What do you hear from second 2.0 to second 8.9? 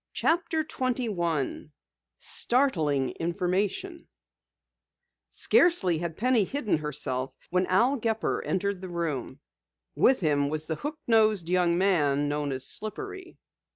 STARTLING INFORMATION Scarcely had Penny hidden herself when Al Gepper entered the